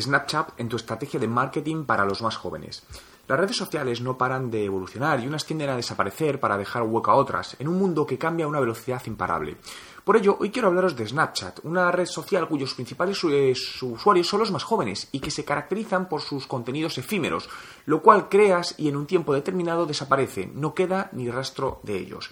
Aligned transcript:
Snapchat 0.00 0.58
en 0.58 0.68
tu 0.68 0.76
estrategia 0.76 1.20
de 1.20 1.28
marketing 1.28 1.84
para 1.84 2.04
los 2.04 2.22
más 2.22 2.36
jóvenes. 2.36 2.82
Las 3.28 3.38
redes 3.38 3.56
sociales 3.56 4.00
no 4.00 4.16
paran 4.16 4.50
de 4.50 4.64
evolucionar 4.64 5.20
y 5.20 5.26
unas 5.26 5.44
tienden 5.44 5.68
a 5.68 5.76
desaparecer 5.76 6.40
para 6.40 6.56
dejar 6.56 6.84
hueco 6.84 7.10
a 7.10 7.14
otras, 7.14 7.56
en 7.58 7.68
un 7.68 7.78
mundo 7.78 8.06
que 8.06 8.16
cambia 8.16 8.46
a 8.46 8.48
una 8.48 8.58
velocidad 8.58 9.02
imparable. 9.04 9.58
Por 10.02 10.16
ello, 10.16 10.38
hoy 10.40 10.48
quiero 10.48 10.68
hablaros 10.68 10.96
de 10.96 11.06
Snapchat, 11.06 11.58
una 11.64 11.92
red 11.92 12.06
social 12.06 12.48
cuyos 12.48 12.72
principales 12.72 13.22
eh, 13.24 13.52
usuarios 13.82 14.26
son 14.26 14.40
los 14.40 14.50
más 14.50 14.64
jóvenes 14.64 15.10
y 15.12 15.20
que 15.20 15.30
se 15.30 15.44
caracterizan 15.44 16.08
por 16.08 16.22
sus 16.22 16.46
contenidos 16.46 16.96
efímeros, 16.96 17.50
lo 17.84 18.00
cual 18.00 18.30
creas 18.30 18.74
y 18.78 18.88
en 18.88 18.96
un 18.96 19.06
tiempo 19.06 19.34
determinado 19.34 19.84
desaparece, 19.84 20.50
no 20.54 20.72
queda 20.72 21.10
ni 21.12 21.30
rastro 21.30 21.80
de 21.82 21.98
ellos. 21.98 22.30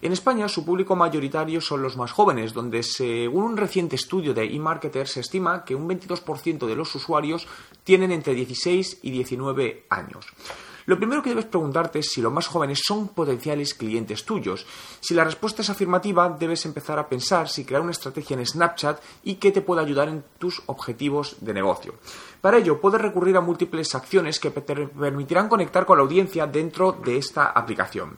En 0.00 0.12
España 0.12 0.48
su 0.48 0.64
público 0.64 0.94
mayoritario 0.94 1.60
son 1.60 1.82
los 1.82 1.96
más 1.96 2.12
jóvenes, 2.12 2.54
donde 2.54 2.84
según 2.84 3.42
un 3.42 3.56
reciente 3.56 3.96
estudio 3.96 4.32
de 4.32 4.44
eMarketer 4.44 5.08
se 5.08 5.20
estima 5.20 5.64
que 5.64 5.74
un 5.74 5.88
22% 5.88 6.66
de 6.66 6.76
los 6.76 6.94
usuarios 6.94 7.48
tienen 7.82 8.12
entre 8.12 8.34
16 8.34 9.00
y 9.02 9.10
19 9.10 9.86
años. 9.90 10.24
Lo 10.88 10.96
primero 10.96 11.22
que 11.22 11.28
debes 11.28 11.44
preguntarte 11.44 11.98
es 11.98 12.10
si 12.10 12.22
los 12.22 12.32
más 12.32 12.46
jóvenes 12.46 12.80
son 12.82 13.08
potenciales 13.08 13.74
clientes 13.74 14.24
tuyos. 14.24 14.64
Si 15.00 15.12
la 15.12 15.22
respuesta 15.22 15.60
es 15.60 15.68
afirmativa, 15.68 16.30
debes 16.30 16.64
empezar 16.64 16.98
a 16.98 17.06
pensar 17.06 17.50
si 17.50 17.66
crear 17.66 17.82
una 17.82 17.90
estrategia 17.90 18.38
en 18.38 18.46
Snapchat 18.46 18.98
y 19.22 19.34
qué 19.34 19.52
te 19.52 19.60
puede 19.60 19.82
ayudar 19.82 20.08
en 20.08 20.24
tus 20.38 20.62
objetivos 20.64 21.36
de 21.40 21.52
negocio. 21.52 21.96
Para 22.40 22.56
ello, 22.56 22.80
puedes 22.80 23.02
recurrir 23.02 23.36
a 23.36 23.42
múltiples 23.42 23.94
acciones 23.94 24.40
que 24.40 24.50
te 24.50 24.62
permitirán 24.62 25.50
conectar 25.50 25.84
con 25.84 25.98
la 25.98 26.04
audiencia 26.04 26.46
dentro 26.46 26.92
de 26.92 27.18
esta 27.18 27.48
aplicación 27.48 28.16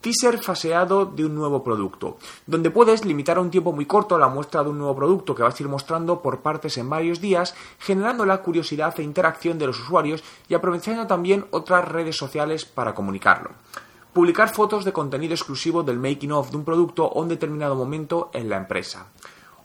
teaser 0.00 0.38
faseado 0.38 1.04
de 1.04 1.24
un 1.24 1.34
nuevo 1.34 1.62
producto, 1.62 2.18
donde 2.46 2.70
puedes 2.70 3.04
limitar 3.04 3.36
a 3.36 3.40
un 3.40 3.50
tiempo 3.50 3.72
muy 3.72 3.86
corto 3.86 4.18
la 4.18 4.28
muestra 4.28 4.62
de 4.62 4.70
un 4.70 4.78
nuevo 4.78 4.96
producto 4.96 5.34
que 5.34 5.42
vas 5.42 5.58
a 5.58 5.62
ir 5.62 5.68
mostrando 5.68 6.22
por 6.22 6.40
partes 6.40 6.78
en 6.78 6.88
varios 6.88 7.20
días, 7.20 7.54
generando 7.78 8.24
la 8.24 8.42
curiosidad 8.42 8.98
e 8.98 9.02
interacción 9.02 9.58
de 9.58 9.66
los 9.66 9.78
usuarios 9.78 10.24
y 10.48 10.54
aprovechando 10.54 11.06
también 11.06 11.46
otras 11.50 11.86
redes 11.86 12.16
sociales 12.16 12.64
para 12.64 12.94
comunicarlo. 12.94 13.50
Publicar 14.12 14.52
fotos 14.52 14.84
de 14.84 14.92
contenido 14.92 15.34
exclusivo 15.34 15.82
del 15.82 15.98
making 15.98 16.32
of 16.32 16.50
de 16.50 16.56
un 16.56 16.64
producto 16.64 17.04
o 17.04 17.22
un 17.22 17.28
determinado 17.28 17.76
momento 17.76 18.30
en 18.32 18.48
la 18.48 18.56
empresa. 18.56 19.06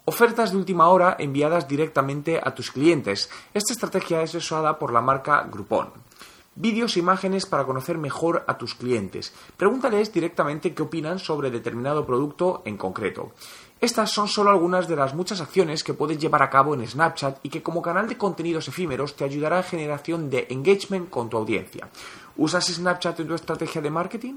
Ofertas 0.04 0.52
de 0.52 0.58
última 0.58 0.88
hora 0.88 1.16
enviadas 1.18 1.66
directamente 1.66 2.40
a 2.40 2.54
tus 2.54 2.70
clientes. 2.70 3.28
Esta 3.52 3.72
estrategia 3.72 4.22
es 4.22 4.34
usada 4.36 4.78
por 4.78 4.92
la 4.92 5.00
marca 5.00 5.48
Groupon. 5.50 6.05
Vídeos 6.56 6.96
e 6.96 7.00
imágenes 7.00 7.44
para 7.44 7.68
conocer 7.68 7.98
mejor 7.98 8.42
a 8.48 8.56
tus 8.56 8.74
clientes. 8.74 9.32
Pregúntales 9.58 10.10
directamente 10.10 10.72
qué 10.72 10.82
opinan 10.82 11.18
sobre 11.18 11.50
determinado 11.50 12.06
producto 12.06 12.62
en 12.64 12.78
concreto. 12.78 13.32
Estas 13.78 14.10
son 14.10 14.26
solo 14.26 14.48
algunas 14.48 14.88
de 14.88 14.96
las 14.96 15.14
muchas 15.14 15.42
acciones 15.42 15.84
que 15.84 15.92
puedes 15.92 16.18
llevar 16.18 16.42
a 16.42 16.48
cabo 16.48 16.72
en 16.72 16.86
Snapchat 16.86 17.44
y 17.44 17.50
que 17.50 17.62
como 17.62 17.82
canal 17.82 18.08
de 18.08 18.16
contenidos 18.16 18.68
efímeros 18.68 19.16
te 19.16 19.24
ayudará 19.24 19.58
a 19.58 19.62
generación 19.62 20.30
de 20.30 20.46
engagement 20.48 21.10
con 21.10 21.28
tu 21.28 21.36
audiencia. 21.36 21.90
¿Usas 22.38 22.64
Snapchat 22.64 23.20
en 23.20 23.28
tu 23.28 23.34
estrategia 23.34 23.82
de 23.82 23.90
marketing? 23.90 24.34